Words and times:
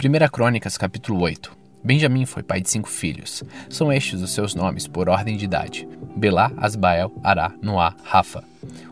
1 0.00 0.28
Crônicas, 0.30 0.78
capítulo 0.78 1.20
8. 1.22 1.50
Benjamim 1.82 2.24
foi 2.24 2.40
pai 2.40 2.60
de 2.60 2.70
cinco 2.70 2.88
filhos. 2.88 3.42
São 3.68 3.92
estes 3.92 4.22
os 4.22 4.30
seus 4.30 4.54
nomes 4.54 4.86
por 4.86 5.08
ordem 5.08 5.36
de 5.36 5.44
idade: 5.44 5.88
Belá, 6.14 6.52
Asbael, 6.56 7.12
Ará, 7.20 7.52
Noá, 7.60 7.96
Rafa. 8.04 8.44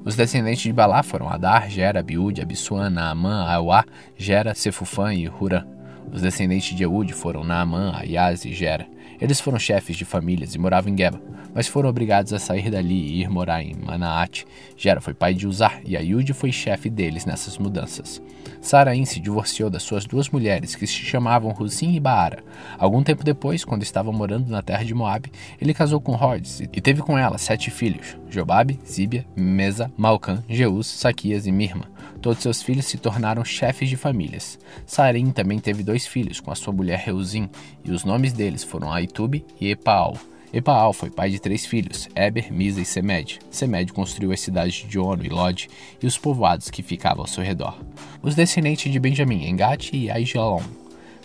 Os 0.05 0.17
descendentes 0.17 0.65
de 0.65 0.73
Balá 0.73 1.05
foram 1.05 1.29
Adar, 1.29 1.71
Gera, 1.71 2.01
Abiúde, 2.01 2.43
Abissuã, 2.43 2.91
Naamã, 2.91 3.49
Auá, 3.49 3.85
Gera, 4.17 4.53
Sefufã 4.53 5.15
e 5.15 5.29
Hurã. 5.29 5.65
Os 6.13 6.23
descendentes 6.23 6.77
de 6.77 6.83
Eude 6.83 7.13
foram 7.13 7.45
Naamã, 7.45 7.93
Ayaz 7.97 8.45
e 8.45 8.53
Gera. 8.53 8.89
Eles 9.21 9.41
foram 9.41 9.61
chefes 9.61 9.97
de 9.97 10.05
famílias 10.05 10.57
e 10.57 10.59
moravam 10.59 10.93
em 10.93 10.99
Geba, 10.99 11.23
mas 11.55 11.69
foram 11.69 11.89
obrigados 11.89 12.33
a 12.33 12.41
sair 12.41 12.69
dali 12.69 13.01
e 13.01 13.21
ir 13.21 13.31
morar 13.31 13.63
em 13.63 13.77
Manaate. 13.77 14.45
Gera 14.77 15.01
foi 15.01 15.15
pai 15.15 15.35
de 15.35 15.47
Uzar 15.47 15.81
e 15.85 15.97
Ayude 15.97 16.33
foi 16.33 16.51
chefe 16.51 16.91
deles 16.91 17.25
nessas 17.25 17.59
mudanças. 17.59 18.21
Saraim 18.67 19.05
se 19.05 19.21
divorciou 19.21 19.71
das 19.71 19.85
suas 19.85 20.05
duas 20.05 20.29
mulheres, 20.29 20.75
que 20.75 20.89
se 20.89 20.95
chamavam 20.95 21.53
Rusim 21.53 21.95
e 21.95 22.01
Baara. 22.01 22.43
Algum 22.77 23.01
tempo 23.01 23.23
depois, 23.23 23.65
quando 23.65 23.85
estava 23.85 24.11
morando 24.11 24.51
na 24.51 24.61
terra 24.61 24.85
de 24.85 24.93
Moabe, 24.93 25.31
ele 25.61 25.73
casou 25.73 26.01
com 26.01 26.17
Rhodes 26.17 26.59
e 26.59 26.81
teve 26.81 27.01
com 27.01 27.17
ela 27.17 27.39
sete 27.39 27.71
filhos: 27.71 28.17
Jobabe, 28.29 28.81
Zíbia, 28.85 29.25
Mesa, 29.37 29.89
Malcã, 29.97 30.43
Jeus, 30.49 30.89
Saquias 30.89 31.47
e 31.47 31.53
Mirma. 31.53 31.89
Todos 32.21 32.43
seus 32.43 32.61
filhos 32.61 32.87
se 32.87 32.99
tornaram 32.99 33.45
chefes 33.45 33.89
de 33.89 33.97
famílias. 33.97 34.59
Sarim 34.85 35.31
também 35.31 35.61
teve 35.61 35.85
dois 35.85 36.05
filhos 36.05 36.41
com 36.41 36.51
a 36.51 36.57
sua 36.57 36.73
mulher 36.73 36.99
Reuzim, 36.99 37.49
e 37.85 37.93
os 37.93 38.05
nomes 38.05 38.33
deles 38.33 38.65
foram 38.65 38.93
Aitube 38.93 39.47
e 39.61 39.71
Epaal. 39.71 40.17
Epaal 40.57 40.95
foi 40.95 41.11
pai 41.11 41.29
de 41.29 41.39
três 41.39 41.67
filhos, 41.67 42.09
Eber, 42.17 42.51
Misa 42.51 42.81
e 42.81 42.85
Semed. 42.87 43.41
Semed 43.51 43.93
construiu 43.93 44.33
as 44.33 44.41
cidades 44.41 44.89
de 44.89 44.99
Ono 44.99 45.23
e 45.23 45.29
Lod 45.29 45.69
e 46.03 46.07
os 46.07 46.17
povoados 46.17 46.71
que 46.71 46.83
ficavam 46.83 47.21
ao 47.21 47.27
seu 47.27 47.45
redor. 47.45 47.79
Os 48.23 48.35
descendentes 48.35 48.91
de 48.91 48.99
Benjamim, 48.99 49.47
Engate 49.47 49.95
e 49.95 50.11
Aijalon. 50.11 50.63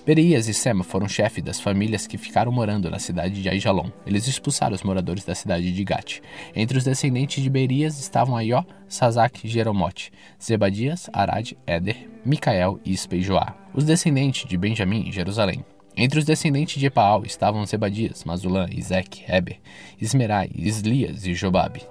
Berias 0.06 0.50
e 0.50 0.54
Sema 0.54 0.84
foram 0.84 1.08
chefes 1.08 1.42
das 1.42 1.62
famílias 1.62 2.06
que 2.06 2.18
ficaram 2.18 2.52
morando 2.52 2.90
na 2.90 3.00
cidade 3.00 3.42
de 3.42 3.48
Aijalon. 3.48 3.90
Eles 4.06 4.28
expulsaram 4.28 4.76
os 4.76 4.84
moradores 4.84 5.24
da 5.24 5.34
cidade 5.34 5.72
de 5.72 5.84
Gat. 5.86 6.22
Entre 6.54 6.78
os 6.78 6.84
descendentes 6.84 7.42
de 7.42 7.50
Berias 7.50 8.02
estavam 8.02 8.36
Aió, 8.36 8.66
Sazak, 8.90 9.48
Jeromote, 9.48 10.12
Zebadias, 10.44 11.10
Arad, 11.14 11.54
Éder, 11.66 12.10
Micael, 12.26 12.82
e 12.84 12.98
Joá. 13.22 13.56
Os 13.74 13.86
descendentes 13.86 14.46
de 14.46 14.58
Benjamim, 14.58 15.10
Jerusalém. 15.10 15.64
Entre 15.96 16.20
os 16.20 16.26
descendentes 16.26 16.80
de 16.80 16.86
Epaal 16.86 17.24
estavam 17.26 17.66
Zebadias, 17.66 18.24
Mazulã, 18.24 18.68
Isec, 18.72 19.24
Heber, 19.28 19.60
Ismerai, 20.00 20.50
Islias 20.56 21.26
e 21.26 21.34
Jobabe. 21.34 21.82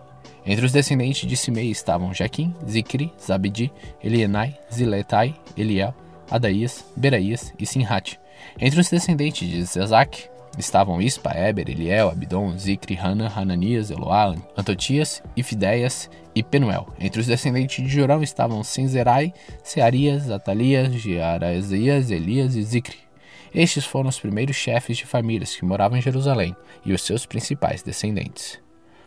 Entre 0.44 0.64
os 0.64 0.72
descendentes 0.72 1.28
de 1.28 1.36
Simei 1.36 1.70
estavam 1.70 2.14
Jaquim, 2.14 2.54
Zicri, 2.66 3.12
Zabidi, 3.20 3.70
Elienai, 4.02 4.56
Ziletai, 4.72 5.34
Eliel, 5.56 5.94
Adaías, 6.30 6.84
Beraías 6.96 7.52
e 7.58 7.66
Sinhat. 7.66 8.18
Entre 8.58 8.80
os 8.80 8.88
descendentes 8.88 9.46
de 9.46 9.62
Zezak 9.62 10.30
estavam 10.58 11.00
Ispa, 11.00 11.36
Eber, 11.36 11.68
Eliel, 11.68 12.08
Abidom, 12.08 12.56
Zicri, 12.56 12.96
Hana, 12.96 13.30
Hananias, 13.34 13.90
Eloá, 13.90 14.34
Antotias, 14.56 15.22
Ifideias 15.36 16.08
e 16.34 16.42
Penuel. 16.42 16.88
Entre 16.98 17.20
os 17.20 17.26
descendentes 17.26 17.84
de 17.84 17.90
Jorão 17.90 18.22
estavam 18.22 18.64
Sinzerai, 18.64 19.34
Searias, 19.62 20.30
Atalias, 20.30 20.94
Jearazias, 20.94 22.10
Elias 22.10 22.56
e 22.56 22.62
Zicri. 22.62 23.09
Estes 23.54 23.84
foram 23.84 24.08
os 24.08 24.20
primeiros 24.20 24.56
chefes 24.56 24.96
de 24.96 25.06
famílias 25.06 25.54
que 25.56 25.64
moravam 25.64 25.98
em 25.98 26.02
Jerusalém 26.02 26.54
e 26.84 26.92
os 26.92 27.02
seus 27.02 27.26
principais 27.26 27.82
descendentes. 27.82 28.58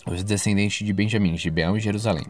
Os 0.05 0.23
descendentes 0.23 0.85
de 0.85 0.91
Benjamim, 0.91 1.37
Gibeão 1.37 1.77
e 1.77 1.79
Jerusalém. 1.79 2.25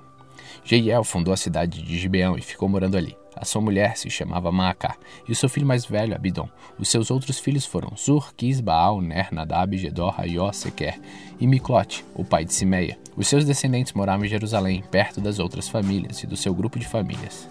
Jeiel 0.64 1.04
fundou 1.04 1.34
a 1.34 1.38
cidade 1.38 1.82
de 1.82 1.98
Gibeão 1.98 2.38
e 2.38 2.42
ficou 2.42 2.70
morando 2.70 2.96
ali. 2.96 3.18
A 3.36 3.46
sua 3.46 3.62
mulher 3.62 3.98
se 3.98 4.10
chamava 4.12 4.52
Maacá, 4.52 4.96
e 5.28 5.32
o 5.32 5.36
seu 5.36 5.50
filho 5.50 5.66
mais 5.66 5.86
velho, 5.86 6.14
Abidom. 6.14 6.48
Os 6.78 6.88
seus 6.88 7.10
outros 7.10 7.40
filhos 7.40 7.66
foram 7.66 7.98
Zur, 7.98 8.34
Quis, 8.36 8.62
Baal, 8.62 9.02
Ner, 9.02 9.34
Nadab, 9.34 9.76
Gedor, 9.76 10.20
Aió, 10.22 10.52
Sequer 10.52 11.00
e 11.40 11.48
Miclote, 11.48 12.06
o 12.14 12.24
pai 12.24 12.46
de 12.46 12.54
Simeia. 12.54 12.98
Os 13.18 13.28
seus 13.28 13.44
descendentes 13.44 13.94
moravam 13.94 14.26
em 14.26 14.30
Jerusalém, 14.30 14.84
perto 14.92 15.20
das 15.20 15.40
outras 15.40 15.68
famílias 15.68 16.22
e 16.22 16.28
do 16.28 16.38
seu 16.38 16.54
grupo 16.54 16.78
de 16.78 16.88
famílias. 16.88 17.50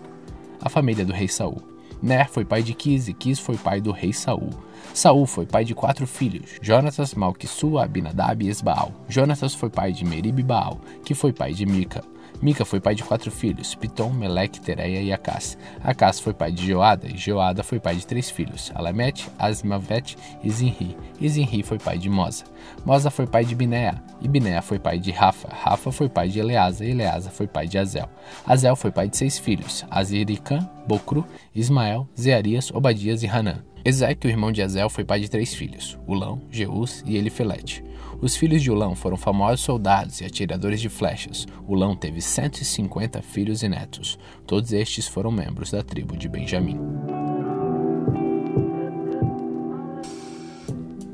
A 0.61 0.69
família 0.69 1.05
do 1.05 1.13
rei 1.13 1.27
Saul. 1.27 1.72
Ner 2.03 2.29
foi 2.29 2.45
pai 2.45 2.63
de 2.63 2.75
Quis 2.75 3.07
e 3.07 3.15
Quis 3.15 3.39
foi 3.39 3.57
pai 3.57 3.81
do 3.81 3.93
rei 3.93 4.13
Saul. 4.13 4.51
Saul 4.93 5.25
foi 5.25 5.47
pai 5.47 5.65
de 5.65 5.75
quatro 5.75 6.07
filhos, 6.07 6.59
Jonatas, 6.61 7.15
Malquissu, 7.15 7.79
Abinadab 7.79 8.45
e 8.45 8.49
Esbaal. 8.49 8.93
Jonatas 9.09 9.55
foi 9.55 9.71
pai 9.71 9.93
de 9.93 10.05
Merib 10.05 10.43
Baal, 10.43 10.81
que 11.05 11.15
foi 11.15 11.33
pai 11.33 11.55
de 11.55 11.65
Mica. 11.65 12.03
Mica 12.43 12.65
foi 12.65 12.81
pai 12.81 12.97
de 12.97 13.05
quatro 13.05 13.31
filhos, 13.31 13.73
Pitom, 13.77 14.11
Meleque, 14.11 14.61
Tereia 14.61 15.01
e 15.01 15.13
Acás. 15.13 15.57
Acás 15.81 16.19
foi 16.19 16.35
pai 16.35 16.51
de 16.51 16.67
Joada, 16.67 17.07
e 17.07 17.17
Joada 17.17 17.63
foi 17.63 17.79
pai 17.79 17.95
de 17.95 18.05
três 18.05 18.29
filhos, 18.29 18.73
Alamete, 18.75 19.29
Asmavet 19.39 20.17
e 20.43 20.51
Zinri. 20.51 20.97
E 21.21 21.29
Zinri 21.29 21.63
foi 21.63 21.79
pai 21.79 21.99
de 21.99 22.11
Mosa. 22.11 22.43
Mosa 22.85 23.13
foi 23.13 23.29
pai 23.29 23.45
de 23.45 23.55
Binea, 23.55 24.03
e 24.21 24.27
Binea 24.27 24.61
foi 24.61 24.81
pai 24.81 24.99
de 24.99 25.13
Rafa. 25.13 25.51
Rafa 25.55 25.93
foi 25.93 26.09
pai 26.09 26.29
de 26.29 26.41
Eleasa, 26.41 26.85
e 26.85 26.91
Eleasa 26.91 27.31
foi 27.31 27.47
pai 27.47 27.69
de 27.69 27.79
Azel. 27.79 28.09
Azel 28.45 28.75
foi 28.75 28.91
pai 28.91 29.09
de 29.09 29.17
seis 29.17 29.39
filhos, 29.39 29.87
Aziricã, 29.89 30.69
Bocru, 30.85 31.25
Ismael, 31.55 32.09
Zearias, 32.19 32.73
Obadias 32.73 33.23
e 33.23 33.29
Hanã. 33.29 33.63
Ezeque, 33.85 34.29
o 34.29 34.31
irmão 34.31 34.53
de 34.53 34.63
Azel, 34.63 34.89
foi 34.89 35.05
pai 35.05 35.19
de 35.19 35.29
três 35.29 35.53
filhos, 35.53 35.99
Ulão, 36.07 36.43
Jeus 36.49 37.03
e 37.05 37.17
Elifelete. 37.17 37.85
Os 38.21 38.37
filhos 38.37 38.63
de 38.63 38.71
Ulão 38.71 38.95
foram 38.95 39.17
famosos 39.17 39.63
soldados 39.63 40.21
e 40.21 40.25
atiradores 40.25 40.81
de 40.81 40.89
flechas. 40.89 41.47
Ulão 41.67 41.97
teve 41.97 42.21
150 42.21 43.21
filhos 43.23 43.65
e 43.65 43.69
netos. 43.69 44.17
Todos 44.47 44.73
estes 44.73 45.09
foram 45.09 45.33
membros 45.33 45.73
da 45.73 45.83
tribo 45.83 46.17
de 46.17 46.29
Benjamim. 46.29 46.79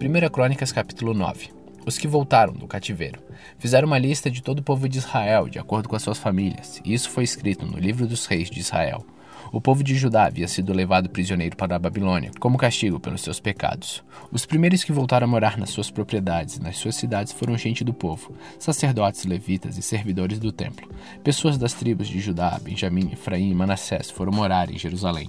1 0.00 0.30
Crônicas 0.30 0.70
capítulo 0.70 1.14
9 1.14 1.48
Os 1.86 1.96
que 1.96 2.06
voltaram 2.06 2.52
do 2.52 2.66
cativeiro 2.66 3.22
fizeram 3.58 3.86
uma 3.86 3.98
lista 3.98 4.30
de 4.30 4.42
todo 4.42 4.58
o 4.58 4.62
povo 4.62 4.86
de 4.86 4.98
Israel, 4.98 5.48
de 5.48 5.58
acordo 5.58 5.88
com 5.88 5.96
as 5.96 6.02
suas 6.02 6.18
famílias, 6.18 6.82
e 6.84 6.92
isso 6.92 7.08
foi 7.08 7.24
escrito 7.24 7.64
no 7.64 7.78
livro 7.78 8.06
dos 8.06 8.26
reis 8.26 8.50
de 8.50 8.60
Israel. 8.60 9.06
O 9.52 9.60
povo 9.60 9.82
de 9.82 9.94
Judá 9.94 10.26
havia 10.26 10.48
sido 10.48 10.72
levado 10.72 11.08
prisioneiro 11.08 11.56
para 11.56 11.76
a 11.76 11.78
Babilônia, 11.78 12.30
como 12.38 12.58
castigo 12.58 13.00
pelos 13.00 13.22
seus 13.22 13.40
pecados. 13.40 14.02
Os 14.30 14.44
primeiros 14.44 14.84
que 14.84 14.92
voltaram 14.92 15.26
a 15.26 15.30
morar 15.30 15.56
nas 15.56 15.70
suas 15.70 15.90
propriedades 15.90 16.56
e 16.56 16.62
nas 16.62 16.76
suas 16.76 16.96
cidades 16.96 17.32
foram 17.32 17.56
gente 17.56 17.84
do 17.84 17.94
povo, 17.94 18.34
sacerdotes, 18.58 19.24
levitas 19.24 19.78
e 19.78 19.82
servidores 19.82 20.38
do 20.38 20.52
templo. 20.52 20.88
Pessoas 21.22 21.56
das 21.56 21.72
tribos 21.72 22.08
de 22.08 22.20
Judá, 22.20 22.58
Benjamim, 22.62 23.10
Efraim 23.12 23.50
e 23.50 23.54
Manassés 23.54 24.10
foram 24.10 24.32
morar 24.32 24.70
em 24.70 24.78
Jerusalém. 24.78 25.28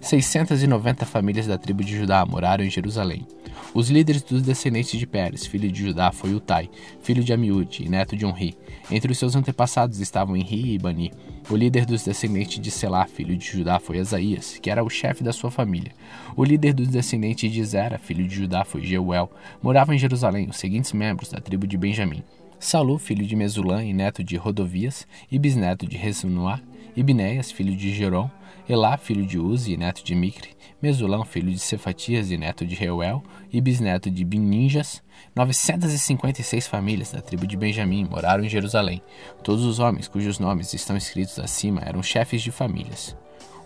690 0.00 1.04
famílias 1.06 1.46
da 1.46 1.58
tribo 1.58 1.82
de 1.84 1.96
Judá 1.96 2.24
moraram 2.24 2.64
em 2.64 2.70
Jerusalém. 2.70 3.26
Os 3.74 3.90
líderes 3.90 4.22
dos 4.22 4.42
descendentes 4.42 4.98
de 4.98 5.06
Pérez, 5.06 5.46
filho 5.46 5.70
de 5.70 5.82
Judá, 5.84 6.10
foi 6.10 6.34
Utai, 6.34 6.70
filho 7.02 7.22
de 7.22 7.32
Amiúde 7.32 7.84
e 7.84 7.88
neto 7.88 8.16
de 8.16 8.24
Onri. 8.24 8.56
Entre 8.90 9.12
os 9.12 9.18
seus 9.18 9.36
antepassados 9.36 10.00
estavam 10.00 10.36
Enri 10.36 10.74
e 10.74 10.78
Bani. 10.78 11.12
O 11.50 11.56
líder 11.56 11.84
dos 11.84 12.04
descendentes 12.04 12.58
de 12.58 12.70
Selá, 12.70 13.06
filho 13.06 13.36
de 13.36 13.44
Judá, 13.46 13.78
foi 13.78 13.98
Esaías, 13.98 14.58
que 14.58 14.70
era 14.70 14.82
o 14.82 14.88
chefe 14.88 15.22
da 15.22 15.32
sua 15.32 15.50
família. 15.50 15.92
O 16.36 16.44
líder 16.44 16.72
dos 16.72 16.88
descendentes 16.88 17.52
de 17.52 17.64
Zera, 17.64 17.98
filho 17.98 18.26
de 18.26 18.34
Judá, 18.34 18.64
foi 18.64 18.82
Jeuel. 18.82 19.30
Moravam 19.62 19.94
em 19.94 19.98
Jerusalém 19.98 20.48
os 20.48 20.56
seguintes 20.56 20.92
membros 20.92 21.30
da 21.30 21.40
tribo 21.40 21.66
de 21.66 21.76
Benjamim. 21.76 22.22
Salu, 22.58 22.98
filho 22.98 23.26
de 23.26 23.36
Mesulã 23.36 23.84
e 23.84 23.92
neto 23.92 24.24
de 24.24 24.36
Rodovias, 24.36 25.06
e 25.30 25.38
bisneto 25.38 25.86
de 25.86 25.96
Resunuá, 25.96 26.60
Ibinéias, 26.96 27.50
filho 27.50 27.76
de 27.76 27.94
Gerom, 27.94 28.30
Elá, 28.68 28.96
filho 28.96 29.24
de 29.24 29.38
Uzi 29.38 29.76
neto 29.76 30.02
de 30.02 30.14
Micre, 30.14 30.56
Mesulão, 30.82 31.24
filho 31.24 31.52
de 31.52 31.58
Cefatias 31.58 32.30
e 32.30 32.36
neto 32.36 32.66
de 32.66 32.74
Reuel, 32.74 33.22
e 33.52 33.60
bisneto 33.60 34.10
de 34.10 34.24
Bininjas, 34.24 35.02
956 35.34 36.66
famílias 36.66 37.12
da 37.12 37.20
tribo 37.20 37.46
de 37.46 37.56
Benjamim 37.56 38.04
moraram 38.04 38.44
em 38.44 38.48
Jerusalém. 38.48 39.02
Todos 39.42 39.64
os 39.64 39.78
homens 39.78 40.08
cujos 40.08 40.38
nomes 40.38 40.72
estão 40.74 40.96
escritos 40.96 41.38
acima 41.38 41.82
eram 41.84 42.02
chefes 42.02 42.42
de 42.42 42.50
famílias. 42.50 43.16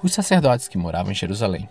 Os 0.03 0.13
sacerdotes 0.13 0.69
que 0.69 0.77
moravam 0.77 1.13
em 1.13 1.15
Jerusalém. 1.15 1.69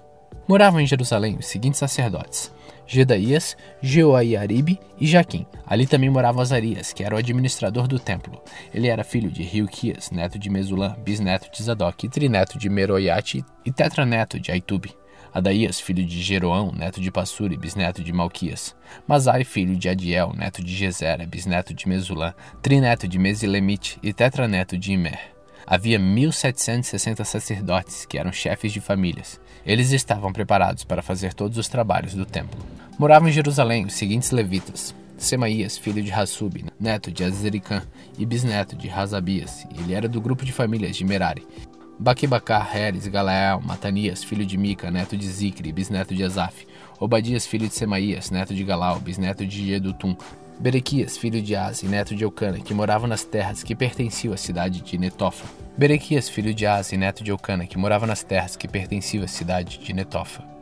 Moravam 0.48 0.80
em 0.80 0.88
Jerusalém 0.88 1.38
os 1.38 1.46
seguintes 1.46 1.80
sacerdotes: 1.80 2.52
Gedaías, 2.92 3.56
Jeoaiaribe 3.84 4.80
e 5.00 5.06
Jaquim. 5.06 5.46
Ali 5.64 5.86
também 5.86 6.10
morava 6.10 6.42
Azarias, 6.42 6.92
que 6.92 7.04
era 7.04 7.14
o 7.14 7.20
administrador 7.20 7.88
do 7.88 8.00
templo. 8.00 8.42
Ele 8.74 8.88
era 8.88 9.04
filho 9.04 9.30
de 9.30 9.44
Rilquias, 9.44 10.10
neto 10.10 10.40
de 10.40 10.50
Mesulã, 10.50 10.96
bisneto 11.06 11.52
de 11.52 11.62
Zadok, 11.62 12.10
trineto 12.10 12.58
de 12.58 12.68
Meroiate 12.68 13.46
e 13.64 13.72
tetraneto 13.72 14.40
de 14.40 14.52
Aitube. 14.52 14.92
Adaías, 15.32 15.80
filho 15.80 16.04
de 16.04 16.20
Jeroão, 16.20 16.72
neto 16.72 17.00
de 17.00 17.12
Passuri, 17.12 17.56
bisneto 17.56 18.04
de 18.04 18.12
Malquias. 18.12 18.76
Mazai, 19.08 19.44
filho 19.44 19.76
de 19.76 19.88
Adiel, 19.88 20.34
neto 20.36 20.64
de 20.64 20.76
Gezera, 20.76 21.28
bisneto 21.28 21.76
de 21.76 21.88
Mesulã, 21.88 22.34
trineto 22.60 23.08
de 23.08 23.20
Mesilemite 23.20 24.00
e 24.02 24.12
tetraneto 24.12 24.76
de 24.76 24.94
Imer. 24.94 25.20
Havia 25.68 26.00
1.760 26.00 27.24
sacerdotes 27.24 28.04
que 28.04 28.18
eram 28.18 28.32
chefes 28.32 28.74
de 28.74 28.82
famílias. 28.82 29.40
Eles 29.64 29.92
estavam 29.92 30.34
preparados 30.34 30.84
para 30.84 31.04
fazer 31.04 31.36
todos 31.36 31.60
os 31.60 31.68
trabalhos 31.68 32.16
do 32.16 32.26
templo. 32.26 32.60
Moravam 33.00 33.30
em 33.30 33.32
Jerusalém 33.32 33.86
os 33.86 33.94
seguintes 33.94 34.30
levitas: 34.32 34.94
Semaías, 35.18 35.78
filho 35.78 36.04
de 36.04 36.12
Hassub, 36.12 36.66
neto 36.78 37.10
de 37.10 37.24
Azericã 37.24 37.82
e 38.18 38.26
bisneto 38.26 38.76
de 38.76 38.90
Razabias. 38.90 39.66
Ele 39.74 39.94
era 39.94 40.06
do 40.06 40.20
grupo 40.20 40.44
de 40.44 40.52
famílias 40.52 40.98
de 40.98 41.06
Merari. 41.06 41.48
Baquebacar, 41.98 42.76
Heres, 42.76 43.08
Galael, 43.08 43.62
Matanias, 43.62 44.22
filho 44.22 44.46
de 44.46 44.58
Mica, 44.58 44.92
neto 44.92 45.16
de 45.16 45.26
Zicre, 45.26 45.72
bisneto 45.72 46.14
de 46.14 46.26
Asaf, 46.26 46.68
Obadias, 47.00 47.46
filho 47.48 47.70
de 47.70 47.74
Semaías, 47.74 48.32
neto 48.32 48.54
de 48.54 48.66
Galau, 48.66 49.00
bisneto 49.00 49.46
de 49.46 49.66
Jedutum, 49.66 50.14
Berequias, 50.60 51.18
filho 51.18 51.42
de 51.42 51.56
Asi, 51.56 51.88
neto 51.88 52.14
de 52.14 52.26
Eucana, 52.26 52.60
que 52.60 52.74
morava 52.74 53.08
nas 53.08 53.24
terras 53.24 53.64
que 53.64 53.74
pertenciam 53.74 54.34
à 54.34 54.38
cidade 54.38 54.82
de 54.82 54.98
Netofa. 54.98 55.46
Berequias, 55.78 56.28
filho 56.28 56.54
de 56.54 56.66
Asi, 56.66 56.98
neto 56.98 57.24
de 57.24 57.32
Eucana, 57.32 57.66
que 57.66 57.78
morava 57.78 58.06
nas 58.06 58.24
terras 58.24 58.58
que 58.58 58.68
pertenciam 58.68 59.24
à 59.24 59.28
cidade 59.28 59.78
de 59.78 59.94
Netofa. 59.94 60.59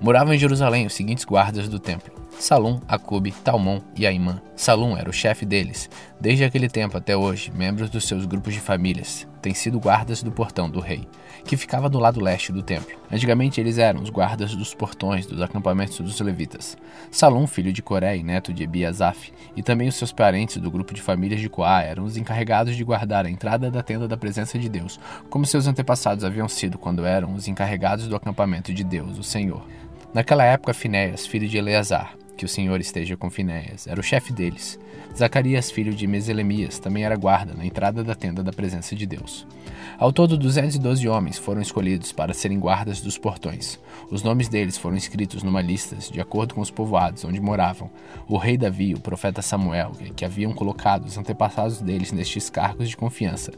Moravam 0.00 0.34
em 0.34 0.38
Jerusalém 0.38 0.86
os 0.86 0.94
seguintes 0.94 1.24
guardas 1.24 1.68
do 1.68 1.78
templo: 1.78 2.12
Salum, 2.38 2.80
Acube, 2.86 3.32
Talmon 3.32 3.80
e 3.96 4.06
Aimã. 4.06 4.40
Salum 4.54 4.96
era 4.96 5.08
o 5.08 5.12
chefe 5.12 5.46
deles. 5.46 5.88
Desde 6.20 6.44
aquele 6.44 6.68
tempo 6.68 6.96
até 6.96 7.16
hoje, 7.16 7.50
membros 7.54 7.88
dos 7.88 8.06
seus 8.06 8.26
grupos 8.26 8.54
de 8.54 8.60
famílias 8.60 9.26
têm 9.40 9.54
sido 9.54 9.78
guardas 9.78 10.22
do 10.22 10.32
portão 10.32 10.68
do 10.68 10.80
rei, 10.80 11.06
que 11.44 11.56
ficava 11.56 11.88
do 11.88 11.98
lado 11.98 12.20
leste 12.20 12.52
do 12.52 12.62
templo. 12.62 12.98
Antigamente 13.10 13.60
eles 13.60 13.78
eram 13.78 14.02
os 14.02 14.10
guardas 14.10 14.54
dos 14.54 14.74
portões 14.74 15.26
dos 15.26 15.40
acampamentos 15.40 15.98
dos 16.00 16.20
levitas. 16.20 16.76
Salum, 17.10 17.46
filho 17.46 17.72
de 17.72 17.82
Coré 17.82 18.16
e 18.16 18.22
neto 18.22 18.52
de 18.52 18.62
Ebiasaf, 18.62 19.32
e 19.56 19.62
também 19.62 19.88
os 19.88 19.96
seus 19.96 20.12
parentes 20.12 20.56
do 20.56 20.70
grupo 20.70 20.94
de 20.94 21.02
famílias 21.02 21.40
de 21.40 21.48
Coá 21.48 21.82
eram 21.82 22.04
os 22.04 22.16
encarregados 22.16 22.76
de 22.76 22.84
guardar 22.84 23.26
a 23.26 23.30
entrada 23.30 23.70
da 23.70 23.82
tenda 23.82 24.08
da 24.08 24.16
presença 24.16 24.58
de 24.58 24.68
Deus, 24.68 24.98
como 25.30 25.46
seus 25.46 25.66
antepassados 25.66 26.24
haviam 26.24 26.48
sido 26.48 26.78
quando 26.78 27.04
eram 27.04 27.34
os 27.34 27.48
encarregados 27.48 28.08
do 28.08 28.16
acampamento 28.16 28.72
de 28.72 28.82
Deus, 28.82 29.18
o 29.18 29.22
Senhor. 29.22 29.66
Naquela 30.12 30.44
época, 30.44 30.72
Finéias, 30.72 31.26
filho 31.26 31.48
de 31.48 31.58
Eleazar, 31.58 32.14
que 32.36 32.44
o 32.44 32.48
Senhor 32.48 32.80
esteja 32.80 33.16
com 33.16 33.30
Finéias, 33.30 33.86
era 33.86 34.00
o 34.00 34.02
chefe 34.02 34.32
deles. 34.32 34.78
Zacarias, 35.16 35.70
filho 35.70 35.94
de 35.94 36.06
Meselemias, 36.06 36.78
também 36.78 37.04
era 37.04 37.16
guarda 37.16 37.54
na 37.54 37.64
entrada 37.64 38.02
da 38.02 38.14
tenda 38.14 38.42
da 38.42 38.52
presença 38.52 38.96
de 38.96 39.06
Deus. 39.06 39.46
Ao 39.96 40.12
todo, 40.12 40.36
212 40.36 41.06
homens 41.08 41.38
foram 41.38 41.62
escolhidos 41.62 42.10
para 42.10 42.34
serem 42.34 42.58
guardas 42.58 43.00
dos 43.00 43.16
portões. 43.16 43.78
Os 44.10 44.22
nomes 44.24 44.48
deles 44.48 44.76
foram 44.76 44.96
escritos 44.96 45.42
numa 45.42 45.62
lista, 45.62 45.96
de 45.96 46.20
acordo 46.20 46.54
com 46.54 46.60
os 46.60 46.70
povoados 46.70 47.24
onde 47.24 47.40
moravam. 47.40 47.88
O 48.28 48.36
rei 48.36 48.56
Davi 48.56 48.90
e 48.90 48.94
o 48.94 49.00
profeta 49.00 49.40
Samuel, 49.40 49.92
que 50.16 50.24
haviam 50.24 50.52
colocado 50.52 51.06
os 51.06 51.16
antepassados 51.16 51.80
deles 51.80 52.10
nestes 52.10 52.50
cargos 52.50 52.88
de 52.88 52.96
confiança. 52.96 53.52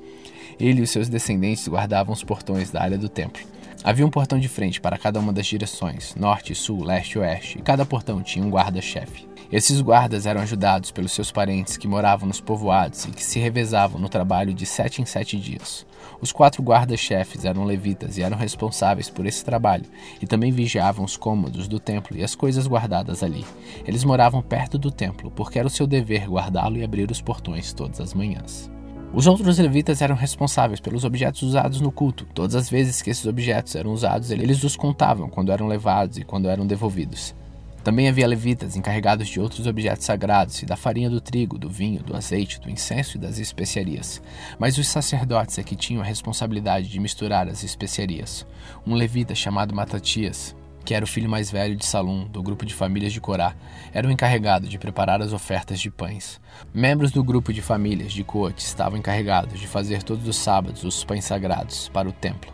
Ele 0.61 0.81
e 0.81 0.82
os 0.82 0.90
seus 0.90 1.08
descendentes 1.08 1.67
guardavam 1.69 2.12
os 2.12 2.23
portões 2.23 2.70
da 2.70 2.82
área 2.82 2.99
do 2.99 3.08
templo. 3.08 3.43
Havia 3.84 4.06
um 4.06 4.11
portão 4.11 4.38
de 4.38 4.49
frente 4.49 4.81
para 4.81 4.99
cada 4.99 5.20
uma 5.20 5.32
das 5.32 5.46
direções, 5.46 6.14
norte, 6.17 6.55
sul, 6.55 6.82
leste 6.82 7.12
e 7.12 7.19
oeste, 7.19 7.58
e 7.58 7.62
cada 7.62 7.87
portão 7.87 8.23
tinha 8.23 8.44
um 8.44 8.50
guarda-chefe. 8.50 9.28
Esses 9.50 9.81
guardas 9.81 10.26
eram 10.26 10.40
ajudados 10.40 10.90
pelos 10.90 11.12
seus 11.12 11.31
parentes 11.31 11.76
que 11.76 11.87
moravam 11.87 12.26
nos 12.26 12.40
povoados 12.40 13.05
e 13.05 13.12
que 13.12 13.25
se 13.25 13.38
revezavam 13.38 14.00
no 14.00 14.08
trabalho 14.08 14.52
de 14.52 14.67
sete 14.67 15.00
em 15.00 15.06
sete 15.06 15.38
dias. 15.38 15.87
Os 16.20 16.32
quatro 16.32 16.62
guardas-chefes 16.62 17.44
eram 17.44 17.64
levitas 17.64 18.19
e 18.19 18.23
eram 18.23 18.37
responsáveis 18.37 19.08
por 19.08 19.25
esse 19.25 19.44
trabalho, 19.44 19.84
e 20.20 20.26
também 20.26 20.50
vigiavam 20.50 21.05
os 21.05 21.17
cômodos 21.17 21.69
do 21.69 21.78
templo 21.78 22.17
e 22.17 22.25
as 22.25 22.34
coisas 22.34 22.67
guardadas 22.67 23.23
ali. 23.23 23.44
Eles 23.87 24.02
moravam 24.02 24.43
perto 24.43 24.78
do 24.78 24.90
templo, 24.90 25.31
porque 25.31 25.58
era 25.58 25.69
o 25.69 25.70
seu 25.70 25.87
dever 25.87 26.28
guardá-lo 26.28 26.76
e 26.76 26.82
abrir 26.82 27.08
os 27.11 27.20
portões 27.20 27.73
todas 27.73 28.00
as 28.00 28.14
manhãs. 28.14 28.75
Os 29.16 29.26
outros 29.26 29.56
levitas 29.56 30.02
eram 30.02 30.14
responsáveis 30.14 30.78
pelos 30.78 31.02
objetos 31.02 31.40
usados 31.40 31.80
no 31.80 31.90
culto. 31.90 32.26
Todas 32.34 32.54
as 32.54 32.68
vezes 32.68 33.00
que 33.00 33.08
esses 33.08 33.24
objetos 33.24 33.74
eram 33.74 33.90
usados, 33.90 34.30
eles 34.30 34.62
os 34.62 34.76
contavam 34.76 35.30
quando 35.30 35.50
eram 35.50 35.66
levados 35.66 36.18
e 36.18 36.22
quando 36.22 36.50
eram 36.50 36.66
devolvidos. 36.66 37.34
Também 37.82 38.10
havia 38.10 38.26
levitas 38.26 38.76
encarregados 38.76 39.26
de 39.26 39.40
outros 39.40 39.66
objetos 39.66 40.04
sagrados 40.04 40.60
e 40.60 40.66
da 40.66 40.76
farinha 40.76 41.08
do 41.08 41.18
trigo, 41.18 41.56
do 41.56 41.70
vinho, 41.70 42.02
do 42.02 42.14
azeite, 42.14 42.60
do 42.60 42.68
incenso 42.68 43.16
e 43.16 43.20
das 43.20 43.38
especiarias. 43.38 44.20
Mas 44.58 44.76
os 44.76 44.86
sacerdotes 44.86 45.56
é 45.56 45.62
que 45.62 45.74
tinham 45.74 46.02
a 46.02 46.04
responsabilidade 46.04 46.86
de 46.86 47.00
misturar 47.00 47.48
as 47.48 47.64
especiarias. 47.64 48.46
Um 48.86 48.92
levita 48.92 49.34
chamado 49.34 49.74
Matatias 49.74 50.54
que 50.87 50.94
era 50.94 51.05
o 51.05 51.09
filho 51.09 51.29
mais 51.29 51.50
velho 51.50 51.75
de 51.75 51.85
Salum, 51.85 52.29
do 52.29 52.41
grupo 52.41 52.65
de 52.65 52.73
famílias 52.73 53.12
de 53.12 53.21
Corá, 53.21 53.56
era 53.93 54.06
o 54.06 54.11
encarregado 54.11 54.69
de 54.69 54.79
preparar 54.79 55.21
as 55.21 55.33
ofertas 55.33 55.81
de 55.81 55.91
pães. 55.91 56.41
Membros 56.73 57.11
do 57.11 57.25
grupo 57.25 57.53
de 57.53 57.61
famílias 57.61 58.12
de 58.12 58.23
Coate 58.23 58.65
estavam 58.65 58.97
encarregados 58.97 59.59
de 59.59 59.67
fazer 59.67 60.05
todos 60.05 60.29
os 60.29 60.37
sábados 60.37 60.85
os 60.85 61.03
pães 61.03 61.25
sagrados 61.25 61.88
para 61.88 62.09
o 62.09 62.12
templo. 62.12 62.53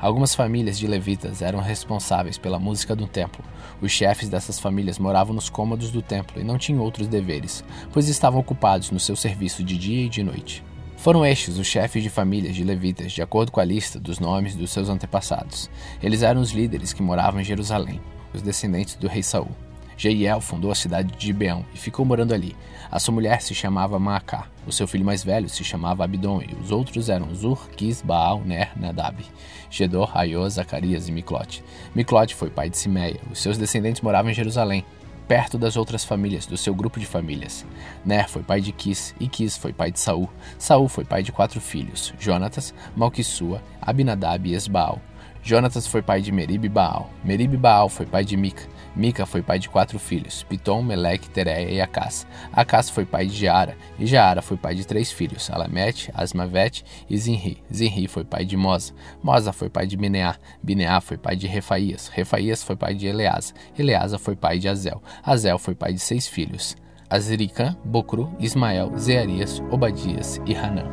Algumas 0.00 0.34
famílias 0.34 0.78
de 0.78 0.86
levitas 0.86 1.42
eram 1.42 1.60
responsáveis 1.60 2.38
pela 2.38 2.58
música 2.58 2.96
do 2.96 3.06
templo. 3.06 3.44
Os 3.82 3.92
chefes 3.92 4.30
dessas 4.30 4.58
famílias 4.58 4.98
moravam 4.98 5.34
nos 5.34 5.50
cômodos 5.50 5.90
do 5.90 6.00
templo 6.00 6.40
e 6.40 6.44
não 6.44 6.56
tinham 6.56 6.82
outros 6.82 7.06
deveres, 7.06 7.62
pois 7.92 8.08
estavam 8.08 8.40
ocupados 8.40 8.90
no 8.90 8.98
seu 8.98 9.14
serviço 9.14 9.62
de 9.62 9.76
dia 9.76 10.06
e 10.06 10.08
de 10.08 10.22
noite. 10.22 10.64
Foram 11.04 11.26
estes 11.26 11.58
os 11.58 11.66
chefes 11.66 12.02
de 12.02 12.08
famílias 12.08 12.56
de 12.56 12.64
levitas, 12.64 13.12
de 13.12 13.20
acordo 13.20 13.52
com 13.52 13.60
a 13.60 13.64
lista 13.64 14.00
dos 14.00 14.18
nomes 14.18 14.56
dos 14.56 14.70
seus 14.70 14.88
antepassados. 14.88 15.68
Eles 16.02 16.22
eram 16.22 16.40
os 16.40 16.52
líderes 16.52 16.94
que 16.94 17.02
moravam 17.02 17.42
em 17.42 17.44
Jerusalém, 17.44 18.00
os 18.32 18.40
descendentes 18.40 18.94
do 18.94 19.06
rei 19.06 19.22
Saul. 19.22 19.50
Jeiel 19.98 20.40
fundou 20.40 20.70
a 20.70 20.74
cidade 20.74 21.14
de 21.14 21.26
Gibeão 21.26 21.62
e 21.74 21.78
ficou 21.78 22.06
morando 22.06 22.32
ali. 22.32 22.56
A 22.90 22.98
sua 22.98 23.12
mulher 23.12 23.42
se 23.42 23.54
chamava 23.54 23.98
Maacá, 23.98 24.46
o 24.66 24.72
seu 24.72 24.88
filho 24.88 25.04
mais 25.04 25.22
velho 25.22 25.46
se 25.46 25.62
chamava 25.62 26.02
Abidom 26.02 26.40
e 26.40 26.54
os 26.54 26.70
outros 26.70 27.10
eram 27.10 27.34
Zur, 27.34 27.68
Quis, 27.76 28.00
Baal, 28.00 28.40
Ner, 28.42 28.70
Nadab, 28.74 29.22
Gedor, 29.68 30.10
Aiô, 30.16 30.48
Zacarias 30.48 31.06
e 31.06 31.12
Miclote. 31.12 31.62
Miclote 31.94 32.34
foi 32.34 32.48
pai 32.48 32.70
de 32.70 32.78
Simeia. 32.78 33.20
Os 33.30 33.40
seus 33.40 33.58
descendentes 33.58 34.00
moravam 34.00 34.30
em 34.30 34.34
Jerusalém 34.34 34.82
perto 35.26 35.58
das 35.58 35.76
outras 35.76 36.04
famílias 36.04 36.46
do 36.46 36.56
seu 36.56 36.74
grupo 36.74 37.00
de 37.00 37.06
famílias. 37.06 37.64
Ner 38.04 38.28
foi 38.28 38.42
pai 38.42 38.60
de 38.60 38.72
Quis 38.72 39.14
e 39.18 39.28
Quis 39.28 39.56
foi 39.56 39.72
pai 39.72 39.90
de 39.90 40.00
Saul. 40.00 40.28
Saul 40.58 40.88
foi 40.88 41.04
pai 41.04 41.22
de 41.22 41.32
quatro 41.32 41.60
filhos: 41.60 42.12
Jonatas, 42.18 42.74
Malquissua, 42.96 43.62
Abinadab 43.80 44.48
e 44.48 44.54
Esbaal. 44.54 45.00
Jonatas 45.42 45.86
foi 45.86 46.00
pai 46.00 46.22
de 46.22 46.32
Merib 46.32 46.66
Baal. 46.68 47.10
Merib 47.22 47.54
Baal 47.56 47.90
foi 47.90 48.06
pai 48.06 48.24
de 48.24 48.34
Mica. 48.34 48.66
Mica 48.96 49.26
foi 49.26 49.42
pai 49.42 49.58
de 49.58 49.68
quatro 49.68 49.98
filhos: 49.98 50.42
Pitom, 50.42 50.82
Meleque, 50.82 51.28
Tereia 51.28 51.70
e 51.70 51.80
Acás. 51.80 52.26
Acás 52.52 52.88
foi 52.88 53.04
pai 53.04 53.26
de 53.26 53.36
Jaara, 53.36 53.76
e 53.98 54.06
Jaara 54.06 54.42
foi 54.42 54.56
pai 54.56 54.74
de 54.74 54.86
três 54.86 55.10
filhos: 55.10 55.50
Alamete, 55.50 56.10
Asmavete 56.14 56.84
e 57.08 57.16
Zinri. 57.18 57.62
Zinri 57.72 58.06
foi 58.06 58.24
pai 58.24 58.44
de 58.44 58.56
Mosa. 58.56 58.92
Mosa 59.22 59.52
foi 59.52 59.68
pai 59.68 59.86
de 59.86 59.96
Bineá. 59.96 60.36
Bineá 60.62 61.00
foi 61.00 61.16
pai 61.16 61.36
de 61.36 61.46
Refaías. 61.46 62.08
Refaías 62.08 62.62
foi 62.62 62.76
pai 62.76 62.94
de 62.94 63.06
Eleasa. 63.06 63.52
Eleasa 63.78 64.18
foi 64.18 64.36
pai 64.36 64.58
de 64.58 64.68
Azel. 64.68 65.02
Azel 65.22 65.58
foi 65.58 65.74
pai 65.74 65.92
de 65.92 66.00
seis 66.00 66.26
filhos: 66.26 66.76
Azricã, 67.10 67.76
Bocru, 67.84 68.34
Ismael, 68.38 68.92
Zearias, 68.96 69.60
Obadias 69.70 70.40
e 70.46 70.54
Hanã. 70.54 70.84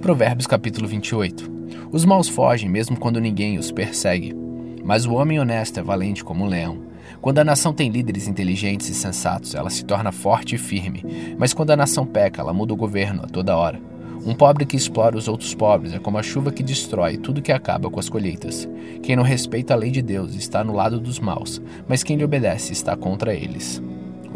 Provérbios 0.00 0.46
capítulo 0.46 0.86
28. 0.86 1.50
Os 1.90 2.04
maus 2.04 2.28
fogem 2.28 2.68
mesmo 2.68 2.96
quando 2.96 3.20
ninguém 3.20 3.58
os 3.58 3.72
persegue, 3.72 4.36
mas 4.84 5.06
o 5.06 5.14
homem 5.14 5.40
honesto 5.40 5.80
é 5.80 5.82
valente 5.82 6.22
como 6.22 6.44
um 6.44 6.48
leão. 6.48 6.78
Quando 7.20 7.38
a 7.38 7.44
nação 7.44 7.72
tem 7.72 7.90
líderes 7.90 8.28
inteligentes 8.28 8.88
e 8.88 8.94
sensatos, 8.94 9.54
ela 9.54 9.70
se 9.70 9.84
torna 9.84 10.12
forte 10.12 10.54
e 10.54 10.58
firme, 10.58 11.02
mas 11.38 11.52
quando 11.52 11.70
a 11.70 11.76
nação 11.76 12.06
peca, 12.06 12.40
ela 12.40 12.52
muda 12.52 12.74
o 12.74 12.76
governo 12.76 13.22
a 13.24 13.26
toda 13.26 13.56
hora. 13.56 13.80
Um 14.24 14.34
pobre 14.34 14.66
que 14.66 14.76
explora 14.76 15.16
os 15.16 15.28
outros 15.28 15.54
pobres 15.54 15.94
é 15.94 15.98
como 15.98 16.18
a 16.18 16.22
chuva 16.22 16.52
que 16.52 16.62
destrói 16.62 17.16
tudo 17.16 17.42
que 17.42 17.52
acaba 17.52 17.90
com 17.90 17.98
as 17.98 18.08
colheitas. 18.08 18.68
Quem 19.02 19.16
não 19.16 19.22
respeita 19.22 19.74
a 19.74 19.76
lei 19.76 19.90
de 19.90 20.02
Deus 20.02 20.34
está 20.34 20.62
no 20.62 20.74
lado 20.74 21.00
dos 21.00 21.18
maus, 21.18 21.60
mas 21.88 22.02
quem 22.02 22.16
lhe 22.16 22.24
obedece 22.24 22.72
está 22.72 22.96
contra 22.96 23.34
eles. 23.34 23.82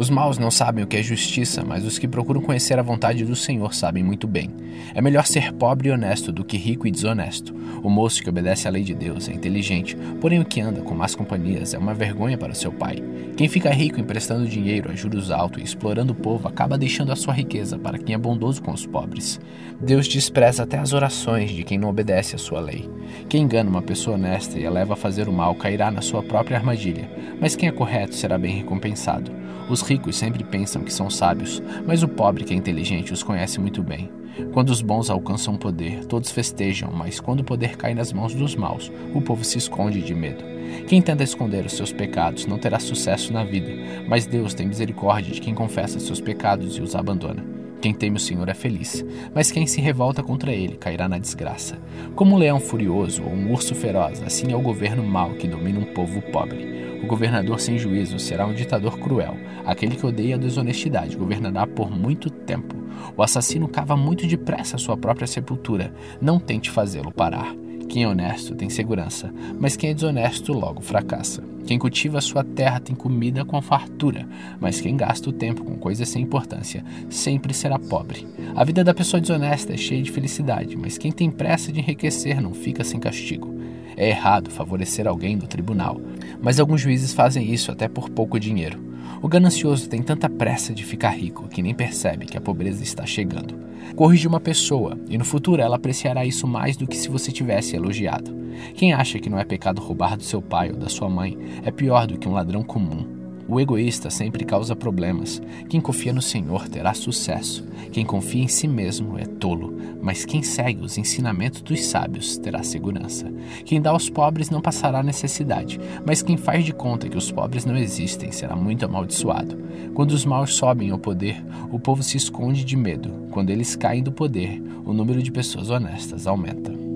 Os 0.00 0.08
maus 0.08 0.38
não 0.38 0.50
sabem 0.50 0.82
o 0.82 0.86
que 0.86 0.96
é 0.96 1.02
justiça, 1.02 1.62
mas 1.62 1.84
os 1.84 1.98
que 1.98 2.08
procuram 2.08 2.40
conhecer 2.40 2.78
a 2.78 2.82
vontade 2.82 3.22
do 3.22 3.36
Senhor 3.36 3.74
sabem 3.74 4.02
muito 4.02 4.26
bem. 4.26 4.48
É 4.94 5.02
melhor 5.02 5.26
ser 5.26 5.52
pobre 5.52 5.90
e 5.90 5.92
honesto 5.92 6.32
do 6.32 6.42
que 6.42 6.56
rico 6.56 6.86
e 6.86 6.90
desonesto. 6.90 7.54
O 7.82 7.90
moço 7.90 8.22
que 8.22 8.30
obedece 8.30 8.66
à 8.66 8.70
lei 8.70 8.82
de 8.82 8.94
Deus 8.94 9.28
é 9.28 9.34
inteligente, 9.34 9.94
porém 10.18 10.40
o 10.40 10.44
que 10.46 10.58
anda 10.58 10.80
com 10.80 10.94
más 10.94 11.14
companhias 11.14 11.74
é 11.74 11.78
uma 11.78 11.92
vergonha 11.92 12.38
para 12.38 12.54
seu 12.54 12.72
pai. 12.72 12.96
Quem 13.36 13.46
fica 13.46 13.68
rico 13.68 14.00
emprestando 14.00 14.48
dinheiro 14.48 14.90
a 14.90 14.94
juros 14.94 15.30
altos 15.30 15.60
e 15.60 15.64
explorando 15.66 16.14
o 16.14 16.16
povo 16.16 16.48
acaba 16.48 16.78
deixando 16.78 17.12
a 17.12 17.16
sua 17.16 17.34
riqueza 17.34 17.78
para 17.78 17.98
quem 17.98 18.14
é 18.14 18.18
bondoso 18.18 18.62
com 18.62 18.72
os 18.72 18.86
pobres. 18.86 19.38
Deus 19.78 20.08
despreza 20.08 20.62
até 20.62 20.78
as 20.78 20.94
orações 20.94 21.50
de 21.50 21.62
quem 21.62 21.76
não 21.76 21.90
obedece 21.90 22.34
à 22.34 22.38
sua 22.38 22.60
lei. 22.60 22.88
Quem 23.28 23.42
engana 23.42 23.68
uma 23.68 23.82
pessoa 23.82 24.16
honesta 24.16 24.58
e 24.58 24.64
a 24.64 24.70
leva 24.70 24.94
a 24.94 24.96
fazer 24.96 25.28
o 25.28 25.32
mal 25.32 25.54
cairá 25.54 25.90
na 25.90 26.00
sua 26.00 26.22
própria 26.22 26.56
armadilha, 26.56 27.06
mas 27.38 27.54
quem 27.54 27.68
é 27.68 27.72
correto 27.72 28.14
será 28.14 28.38
bem 28.38 28.56
recompensado. 28.56 29.40
Os 29.70 29.82
ricos 29.90 30.16
sempre 30.16 30.44
pensam 30.44 30.82
que 30.82 30.94
são 30.94 31.10
sábios, 31.10 31.60
mas 31.84 32.04
o 32.04 32.08
pobre 32.08 32.44
que 32.44 32.54
é 32.54 32.56
inteligente 32.56 33.12
os 33.12 33.24
conhece 33.24 33.58
muito 33.58 33.82
bem. 33.82 34.08
Quando 34.52 34.70
os 34.70 34.80
bons 34.80 35.10
alcançam 35.10 35.56
poder, 35.56 36.04
todos 36.04 36.30
festejam, 36.30 36.92
mas 36.92 37.18
quando 37.18 37.40
o 37.40 37.44
poder 37.44 37.76
cai 37.76 37.92
nas 37.92 38.12
mãos 38.12 38.32
dos 38.32 38.54
maus, 38.54 38.90
o 39.12 39.20
povo 39.20 39.44
se 39.44 39.58
esconde 39.58 40.00
de 40.00 40.14
medo. 40.14 40.44
Quem 40.86 41.02
tenta 41.02 41.24
esconder 41.24 41.66
os 41.66 41.72
seus 41.72 41.92
pecados 41.92 42.46
não 42.46 42.56
terá 42.56 42.78
sucesso 42.78 43.32
na 43.32 43.42
vida, 43.42 43.72
mas 44.06 44.26
Deus 44.26 44.54
tem 44.54 44.68
misericórdia 44.68 45.34
de 45.34 45.40
quem 45.40 45.54
confessa 45.54 45.98
seus 45.98 46.20
pecados 46.20 46.76
e 46.76 46.80
os 46.80 46.94
abandona. 46.94 47.44
Quem 47.82 47.92
teme 47.92 48.18
o 48.18 48.20
Senhor 48.20 48.48
é 48.48 48.54
feliz, 48.54 49.04
mas 49.34 49.50
quem 49.50 49.66
se 49.66 49.80
revolta 49.80 50.22
contra 50.22 50.52
ele 50.52 50.76
cairá 50.76 51.08
na 51.08 51.18
desgraça. 51.18 51.78
Como 52.14 52.36
um 52.36 52.38
leão 52.38 52.60
furioso 52.60 53.24
ou 53.24 53.30
um 53.30 53.50
urso 53.50 53.74
feroz, 53.74 54.22
assim 54.22 54.52
é 54.52 54.56
o 54.56 54.62
governo 54.62 55.02
mau 55.02 55.30
que 55.30 55.48
domina 55.48 55.80
um 55.80 55.86
povo 55.86 56.22
pobre. 56.22 56.89
O 57.02 57.06
governador 57.06 57.60
sem 57.60 57.78
juízo 57.78 58.18
será 58.18 58.46
um 58.46 58.54
ditador 58.54 58.98
cruel. 58.98 59.36
Aquele 59.64 59.96
que 59.96 60.06
odeia 60.06 60.34
a 60.36 60.38
desonestidade 60.38 61.16
governará 61.16 61.66
por 61.66 61.90
muito 61.90 62.28
tempo. 62.30 62.74
O 63.16 63.22
assassino 63.22 63.68
cava 63.68 63.96
muito 63.96 64.26
depressa 64.26 64.78
sua 64.78 64.96
própria 64.96 65.26
sepultura. 65.26 65.92
Não 66.20 66.38
tente 66.38 66.70
fazê-lo 66.70 67.10
parar. 67.10 67.54
Quem 67.90 68.04
é 68.04 68.08
honesto 68.08 68.54
tem 68.54 68.70
segurança, 68.70 69.34
mas 69.58 69.74
quem 69.74 69.90
é 69.90 69.94
desonesto 69.94 70.52
logo 70.52 70.80
fracassa. 70.80 71.42
Quem 71.66 71.76
cultiva 71.76 72.20
sua 72.20 72.44
terra 72.44 72.78
tem 72.78 72.94
comida 72.94 73.44
com 73.44 73.60
fartura, 73.60 74.28
mas 74.60 74.80
quem 74.80 74.96
gasta 74.96 75.28
o 75.28 75.32
tempo 75.32 75.64
com 75.64 75.76
coisas 75.76 76.08
sem 76.08 76.22
importância 76.22 76.84
sempre 77.08 77.52
será 77.52 77.80
pobre. 77.80 78.28
A 78.54 78.62
vida 78.62 78.84
da 78.84 78.94
pessoa 78.94 79.20
desonesta 79.20 79.72
é 79.72 79.76
cheia 79.76 80.02
de 80.02 80.12
felicidade, 80.12 80.76
mas 80.76 80.96
quem 80.96 81.10
tem 81.10 81.32
pressa 81.32 81.72
de 81.72 81.80
enriquecer 81.80 82.40
não 82.40 82.54
fica 82.54 82.84
sem 82.84 83.00
castigo. 83.00 83.52
É 84.00 84.08
errado 84.08 84.50
favorecer 84.50 85.06
alguém 85.06 85.36
no 85.36 85.46
tribunal, 85.46 86.00
mas 86.40 86.58
alguns 86.58 86.80
juízes 86.80 87.12
fazem 87.12 87.52
isso 87.52 87.70
até 87.70 87.86
por 87.86 88.08
pouco 88.08 88.40
dinheiro. 88.40 88.82
O 89.20 89.28
ganancioso 89.28 89.90
tem 89.90 90.02
tanta 90.02 90.26
pressa 90.26 90.72
de 90.72 90.86
ficar 90.86 91.10
rico 91.10 91.46
que 91.48 91.60
nem 91.60 91.74
percebe 91.74 92.24
que 92.24 92.38
a 92.38 92.40
pobreza 92.40 92.82
está 92.82 93.04
chegando. 93.04 93.54
Corrige 93.94 94.26
uma 94.26 94.40
pessoa 94.40 94.98
e 95.06 95.18
no 95.18 95.24
futuro 95.26 95.60
ela 95.60 95.76
apreciará 95.76 96.24
isso 96.24 96.46
mais 96.46 96.78
do 96.78 96.86
que 96.86 96.96
se 96.96 97.10
você 97.10 97.30
tivesse 97.30 97.76
elogiado. 97.76 98.34
Quem 98.74 98.94
acha 98.94 99.18
que 99.18 99.28
não 99.28 99.38
é 99.38 99.44
pecado 99.44 99.82
roubar 99.82 100.16
do 100.16 100.24
seu 100.24 100.40
pai 100.40 100.70
ou 100.70 100.76
da 100.76 100.88
sua 100.88 101.10
mãe 101.10 101.36
é 101.62 101.70
pior 101.70 102.06
do 102.06 102.18
que 102.18 102.26
um 102.26 102.32
ladrão 102.32 102.62
comum. 102.62 103.19
O 103.50 103.58
egoísta 103.58 104.10
sempre 104.10 104.44
causa 104.44 104.76
problemas. 104.76 105.42
Quem 105.68 105.80
confia 105.80 106.12
no 106.12 106.22
Senhor 106.22 106.68
terá 106.68 106.94
sucesso. 106.94 107.66
Quem 107.90 108.06
confia 108.06 108.44
em 108.44 108.46
si 108.46 108.68
mesmo 108.68 109.18
é 109.18 109.24
tolo, 109.24 109.76
mas 110.00 110.24
quem 110.24 110.40
segue 110.40 110.84
os 110.84 110.96
ensinamentos 110.96 111.60
dos 111.60 111.84
sábios 111.84 112.38
terá 112.38 112.62
segurança. 112.62 113.26
Quem 113.64 113.82
dá 113.82 113.90
aos 113.90 114.08
pobres 114.08 114.50
não 114.50 114.60
passará 114.60 115.02
necessidade, 115.02 115.80
mas 116.06 116.22
quem 116.22 116.36
faz 116.36 116.64
de 116.64 116.72
conta 116.72 117.08
que 117.08 117.18
os 117.18 117.32
pobres 117.32 117.64
não 117.64 117.76
existem 117.76 118.30
será 118.30 118.54
muito 118.54 118.84
amaldiçoado. 118.84 119.58
Quando 119.94 120.12
os 120.12 120.24
maus 120.24 120.54
sobem 120.54 120.90
ao 120.90 120.98
poder, 120.98 121.44
o 121.72 121.80
povo 121.80 122.04
se 122.04 122.16
esconde 122.16 122.64
de 122.64 122.76
medo. 122.76 123.10
Quando 123.32 123.50
eles 123.50 123.74
caem 123.74 124.04
do 124.04 124.12
poder, 124.12 124.62
o 124.84 124.92
número 124.92 125.20
de 125.20 125.32
pessoas 125.32 125.70
honestas 125.70 126.28
aumenta. 126.28 126.89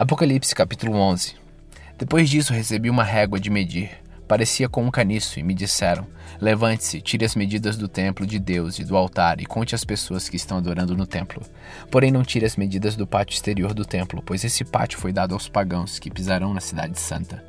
Apocalipse 0.00 0.54
capítulo 0.54 0.96
11 0.96 1.34
Depois 1.98 2.30
disso 2.30 2.52
recebi 2.52 2.88
uma 2.88 3.02
régua 3.02 3.40
de 3.40 3.50
medir. 3.50 3.90
Parecia 4.28 4.68
com 4.68 4.84
um 4.84 4.92
caniço 4.92 5.40
e 5.40 5.42
me 5.42 5.52
disseram: 5.52 6.06
Levante-se, 6.40 7.00
tire 7.00 7.24
as 7.24 7.34
medidas 7.34 7.76
do 7.76 7.88
templo 7.88 8.24
de 8.24 8.38
Deus 8.38 8.78
e 8.78 8.84
do 8.84 8.96
altar 8.96 9.40
e 9.40 9.44
conte 9.44 9.74
as 9.74 9.84
pessoas 9.84 10.28
que 10.28 10.36
estão 10.36 10.58
adorando 10.58 10.96
no 10.96 11.04
templo. 11.04 11.42
Porém, 11.90 12.12
não 12.12 12.22
tire 12.22 12.46
as 12.46 12.54
medidas 12.54 12.94
do 12.94 13.08
pátio 13.08 13.34
exterior 13.34 13.74
do 13.74 13.84
templo, 13.84 14.22
pois 14.24 14.44
esse 14.44 14.64
pátio 14.64 15.00
foi 15.00 15.12
dado 15.12 15.34
aos 15.34 15.48
pagãos 15.48 15.98
que 15.98 16.12
pisarão 16.12 16.54
na 16.54 16.60
cidade 16.60 16.96
santa. 17.00 17.44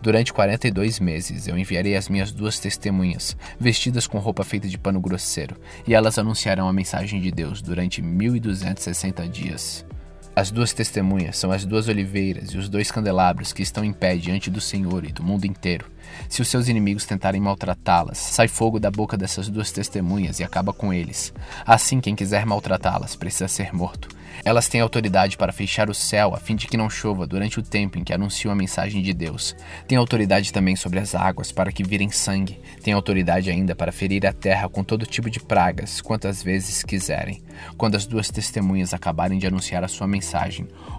Durante 0.00 0.32
42 0.32 1.00
meses 1.00 1.48
eu 1.48 1.58
enviarei 1.58 1.96
as 1.96 2.08
minhas 2.08 2.32
duas 2.32 2.58
testemunhas, 2.58 3.36
vestidas 3.58 4.06
com 4.06 4.18
roupa 4.18 4.42
feita 4.42 4.66
de 4.66 4.78
pano 4.78 5.02
grosseiro, 5.02 5.54
e 5.86 5.94
elas 5.94 6.16
anunciarão 6.18 6.66
a 6.66 6.72
mensagem 6.72 7.20
de 7.20 7.30
Deus 7.30 7.60
durante 7.60 8.00
1260 8.00 9.28
dias. 9.28 9.84
As 10.34 10.50
duas 10.50 10.72
testemunhas 10.72 11.36
são 11.36 11.50
as 11.50 11.64
duas 11.64 11.88
oliveiras 11.88 12.50
e 12.50 12.56
os 12.56 12.68
dois 12.68 12.90
candelabros 12.90 13.52
que 13.52 13.62
estão 13.62 13.84
em 13.84 13.92
pé 13.92 14.16
diante 14.16 14.48
do 14.48 14.60
Senhor 14.60 15.04
e 15.04 15.12
do 15.12 15.24
mundo 15.24 15.44
inteiro. 15.44 15.86
Se 16.28 16.40
os 16.40 16.48
seus 16.48 16.68
inimigos 16.68 17.04
tentarem 17.04 17.40
maltratá-las, 17.40 18.18
sai 18.18 18.46
fogo 18.46 18.78
da 18.78 18.90
boca 18.90 19.16
dessas 19.16 19.48
duas 19.48 19.72
testemunhas 19.72 20.38
e 20.38 20.44
acaba 20.44 20.72
com 20.72 20.92
eles. 20.92 21.32
Assim, 21.66 22.00
quem 22.00 22.14
quiser 22.14 22.46
maltratá-las 22.46 23.16
precisa 23.16 23.48
ser 23.48 23.74
morto. 23.74 24.08
Elas 24.44 24.68
têm 24.68 24.80
autoridade 24.80 25.36
para 25.36 25.52
fechar 25.52 25.90
o 25.90 25.94
céu 25.94 26.34
a 26.34 26.38
fim 26.38 26.56
de 26.56 26.66
que 26.66 26.76
não 26.76 26.88
chova 26.88 27.26
durante 27.26 27.58
o 27.58 27.62
tempo 27.62 27.98
em 27.98 28.04
que 28.04 28.12
anunciam 28.12 28.52
a 28.52 28.54
mensagem 28.54 29.02
de 29.02 29.12
Deus. 29.12 29.54
Têm 29.86 29.98
autoridade 29.98 30.52
também 30.52 30.76
sobre 30.76 30.98
as 30.98 31.14
águas 31.14 31.52
para 31.52 31.72
que 31.72 31.82
virem 31.82 32.10
sangue. 32.10 32.60
Têm 32.82 32.94
autoridade 32.94 33.50
ainda 33.50 33.74
para 33.74 33.92
ferir 33.92 34.26
a 34.26 34.32
terra 34.32 34.68
com 34.68 34.82
todo 34.82 35.04
tipo 35.04 35.28
de 35.28 35.40
pragas, 35.40 36.00
quantas 36.00 36.42
vezes 36.42 36.82
quiserem. 36.82 37.42
Quando 37.76 37.96
as 37.96 38.06
duas 38.06 38.30
testemunhas 38.30 38.94
acabarem 38.94 39.38
de 39.38 39.46
anunciar 39.46 39.84
a 39.84 39.88
sua 39.88 40.06
mensagem, 40.06 40.19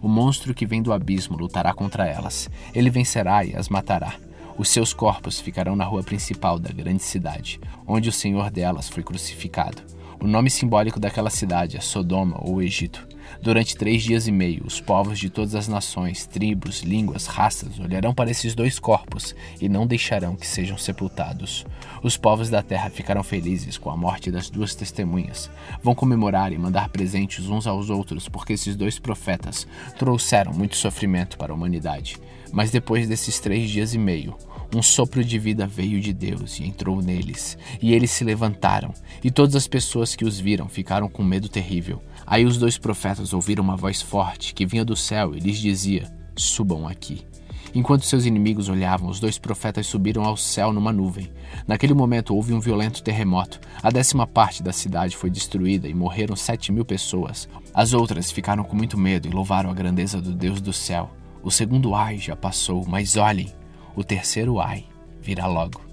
o 0.02 0.08
monstro 0.08 0.54
que 0.54 0.66
vem 0.66 0.82
do 0.82 0.94
abismo 0.94 1.38
lutará 1.38 1.74
contra 1.74 2.06
elas. 2.06 2.50
Ele 2.74 2.90
vencerá 2.90 3.46
e 3.46 3.56
as 3.56 3.70
matará. 3.70 4.16
Os 4.58 4.70
seus 4.70 4.94
corpos 4.94 5.40
ficarão 5.40 5.76
na 5.76 5.86
rua 5.86 6.04
principal 6.04 6.60
da 6.60 6.70
grande 6.72 7.04
cidade, 7.04 7.60
onde 7.88 8.10
o 8.10 8.14
Senhor 8.14 8.52
delas 8.52 8.90
foi 8.90 9.04
crucificado. 9.04 9.82
O 10.20 10.28
nome 10.28 10.50
simbólico 10.50 11.00
daquela 11.00 11.30
cidade 11.30 11.78
é 11.78 11.82
Sodoma 11.82 12.38
ou 12.40 12.62
Egito. 12.62 13.08
Durante 13.42 13.76
três 13.76 14.04
dias 14.04 14.28
e 14.28 14.32
meio, 14.32 14.64
os 14.66 14.82
povos 14.82 15.20
de 15.20 15.30
todas 15.30 15.56
as 15.56 15.68
nações, 15.68 16.26
tribos, 16.26 16.82
línguas, 16.82 17.28
raças 17.28 17.80
olharão 17.80 18.14
para 18.14 18.32
esses 18.32 18.56
dois 18.56 18.80
corpos 18.80 19.36
e 19.60 19.70
não 19.70 19.86
deixarão 19.86 20.36
que 20.36 20.48
sejam 20.48 20.78
sepultados. 20.78 21.66
Os 22.02 22.18
povos 22.18 22.50
da 22.50 22.64
terra 22.64 22.90
ficarão 22.90 23.24
felizes 23.24 23.78
com 23.78 23.90
a 23.90 23.98
morte 23.98 24.32
das 24.32 24.50
duas 24.50 24.74
testemunhas. 24.74 25.50
Vão 25.84 25.94
comemorar 25.94 26.52
e 26.52 26.58
mandar 26.58 26.90
presentes 26.90 27.48
uns 27.48 27.68
aos 27.68 27.90
outros, 27.90 28.28
porque 28.28 28.54
esses 28.54 28.76
dois 28.76 28.98
profetas 28.98 29.68
trouxeram 29.98 30.54
muito 30.54 30.76
sofrimento 30.76 31.38
para 31.38 31.52
a 31.52 31.56
humanidade. 31.56 32.18
Mas 32.52 32.72
depois 32.72 33.08
desses 33.08 33.40
três 33.40 33.70
dias 33.70 33.94
e 33.94 33.98
meio, 33.98 34.36
um 34.76 34.82
sopro 34.82 35.24
de 35.24 35.38
vida 35.38 35.68
veio 35.68 36.00
de 36.00 36.14
Deus 36.14 36.60
e 36.60 36.64
entrou 36.64 37.02
neles, 37.02 37.58
e 37.82 37.94
eles 37.94 38.12
se 38.12 38.24
levantaram, 38.24 38.94
e 39.24 39.30
todas 39.30 39.56
as 39.56 39.68
pessoas 39.68 40.16
que 40.16 40.26
os 40.26 40.40
viram 40.40 40.70
ficaram 40.70 41.10
com 41.10 41.24
medo 41.24 41.50
terrível. 41.50 42.02
Aí 42.26 42.46
os 42.46 42.58
dois 42.58 42.78
profetas 42.78 43.34
ouviram 43.34 43.64
uma 43.64 43.76
voz 43.76 44.02
forte 44.02 44.54
que 44.54 44.66
vinha 44.66 44.86
do 44.86 44.96
céu 44.96 45.36
e 45.36 45.40
lhes 45.40 45.60
dizia: 45.60 46.12
Subam 46.36 46.88
aqui. 46.88 47.26
Enquanto 47.74 48.06
seus 48.06 48.26
inimigos 48.26 48.68
olhavam, 48.68 49.10
os 49.10 49.20
dois 49.20 49.38
profetas 49.38 49.88
subiram 49.88 50.24
ao 50.24 50.36
céu 50.36 50.74
numa 50.74 50.92
nuvem. 50.92 51.32
Naquele 51.66 51.94
momento 51.94 52.36
houve 52.36 52.54
um 52.54 52.60
violento 52.60 53.02
terremoto. 53.02 53.62
A 53.82 53.90
décima 53.90 54.28
parte 54.28 54.62
da 54.62 54.74
cidade 54.74 55.16
foi 55.16 55.30
destruída 55.30 55.88
e 55.88 55.94
morreram 55.94 56.36
sete 56.36 56.72
mil 56.72 56.84
pessoas. 56.84 57.48
As 57.74 57.94
outras 57.94 58.30
ficaram 58.30 58.64
com 58.64 58.76
muito 58.76 58.98
medo 58.98 59.28
e 59.28 59.32
louvaram 59.32 59.70
a 59.70 59.74
grandeza 59.74 60.22
do 60.22 60.34
Deus 60.34 60.60
do 60.60 60.74
céu. 60.74 61.12
O 61.44 61.50
segundo 61.50 61.96
ai 61.96 62.18
já 62.18 62.36
passou, 62.36 62.86
mas 62.88 63.18
olhem, 63.18 63.52
o 63.96 64.04
terceiro 64.04 64.60
ai 64.60 64.86
virá 65.22 65.48
logo. 65.48 65.91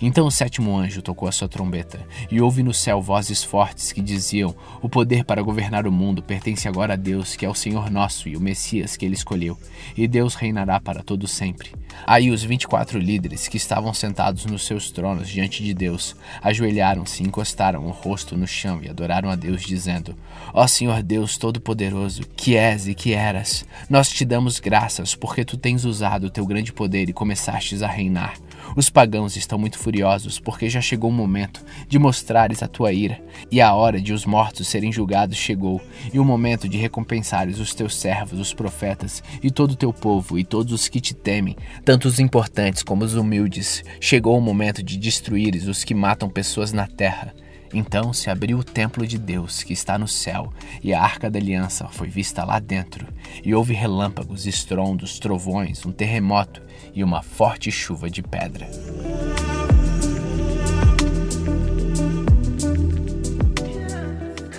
Então 0.00 0.26
o 0.26 0.30
sétimo 0.30 0.76
anjo 0.76 1.02
tocou 1.02 1.28
a 1.28 1.32
sua 1.32 1.48
trombeta, 1.48 2.00
e 2.30 2.40
houve 2.40 2.62
no 2.62 2.72
céu 2.72 3.02
vozes 3.02 3.42
fortes 3.42 3.90
que 3.90 4.00
diziam: 4.00 4.54
O 4.80 4.88
poder 4.88 5.24
para 5.24 5.42
governar 5.42 5.86
o 5.86 5.92
mundo 5.92 6.22
pertence 6.22 6.68
agora 6.68 6.92
a 6.92 6.96
Deus, 6.96 7.34
que 7.34 7.44
é 7.44 7.48
o 7.48 7.54
Senhor 7.54 7.90
nosso 7.90 8.28
e 8.28 8.36
o 8.36 8.40
Messias 8.40 8.96
que 8.96 9.04
ele 9.04 9.14
escolheu, 9.14 9.58
e 9.96 10.06
Deus 10.06 10.36
reinará 10.36 10.78
para 10.78 11.02
todo 11.02 11.26
sempre. 11.26 11.72
Aí 12.06 12.30
os 12.30 12.44
vinte 12.44 12.62
e 12.62 12.68
quatro 12.68 12.98
líderes 12.98 13.48
que 13.48 13.56
estavam 13.56 13.92
sentados 13.92 14.46
nos 14.46 14.64
seus 14.64 14.90
tronos 14.92 15.28
diante 15.28 15.64
de 15.64 15.74
Deus 15.74 16.14
ajoelharam-se 16.42 17.24
encostaram 17.24 17.84
o 17.86 17.90
rosto 17.90 18.36
no 18.36 18.46
chão 18.46 18.80
e 18.80 18.88
adoraram 18.88 19.28
a 19.28 19.34
Deus, 19.34 19.62
dizendo: 19.62 20.14
Ó 20.54 20.64
Senhor 20.68 21.02
Deus 21.02 21.36
Todo-Poderoso, 21.36 22.22
que 22.36 22.56
és 22.56 22.86
e 22.86 22.94
que 22.94 23.14
eras, 23.14 23.64
nós 23.90 24.08
te 24.08 24.24
damos 24.24 24.60
graças 24.60 25.16
porque 25.16 25.44
tu 25.44 25.56
tens 25.56 25.84
usado 25.84 26.28
o 26.28 26.30
teu 26.30 26.46
grande 26.46 26.72
poder 26.72 27.08
e 27.08 27.12
começastes 27.12 27.82
a 27.82 27.88
reinar. 27.88 28.34
Os 28.76 28.90
pagãos 28.90 29.36
estão 29.36 29.58
muito 29.58 29.78
furiosos 29.78 30.38
porque 30.38 30.68
já 30.68 30.80
chegou 30.80 31.10
o 31.10 31.12
momento 31.12 31.64
de 31.88 31.98
mostrares 31.98 32.62
a 32.62 32.68
tua 32.68 32.92
ira, 32.92 33.20
e 33.50 33.60
a 33.60 33.74
hora 33.74 34.00
de 34.00 34.12
os 34.12 34.24
mortos 34.24 34.68
serem 34.68 34.92
julgados 34.92 35.36
chegou, 35.36 35.80
e 36.12 36.18
o 36.18 36.24
momento 36.24 36.68
de 36.68 36.76
recompensares 36.76 37.58
os 37.58 37.74
teus 37.74 37.96
servos, 37.96 38.38
os 38.38 38.52
profetas, 38.52 39.22
e 39.42 39.50
todo 39.50 39.72
o 39.72 39.76
teu 39.76 39.92
povo, 39.92 40.38
e 40.38 40.44
todos 40.44 40.72
os 40.72 40.88
que 40.88 41.00
te 41.00 41.14
temem, 41.14 41.56
tanto 41.84 42.08
os 42.08 42.18
importantes 42.18 42.82
como 42.82 43.04
os 43.04 43.14
humildes. 43.14 43.82
Chegou 44.00 44.36
o 44.36 44.40
momento 44.40 44.82
de 44.82 44.96
destruíres 44.96 45.66
os 45.66 45.84
que 45.84 45.94
matam 45.94 46.28
pessoas 46.28 46.72
na 46.72 46.86
terra. 46.86 47.34
Então 47.72 48.12
se 48.12 48.30
abriu 48.30 48.58
o 48.58 48.64
templo 48.64 49.06
de 49.06 49.18
Deus 49.18 49.62
que 49.62 49.72
está 49.72 49.98
no 49.98 50.08
céu, 50.08 50.52
e 50.82 50.94
a 50.94 51.02
arca 51.02 51.30
da 51.30 51.38
aliança 51.38 51.88
foi 51.88 52.08
vista 52.08 52.44
lá 52.44 52.58
dentro, 52.58 53.06
e 53.44 53.54
houve 53.54 53.74
relâmpagos, 53.74 54.46
estrondos, 54.46 55.18
trovões, 55.18 55.84
um 55.84 55.92
terremoto 55.92 56.62
e 56.94 57.04
uma 57.04 57.22
forte 57.22 57.70
chuva 57.70 58.08
de 58.08 58.22
pedra. 58.22 58.68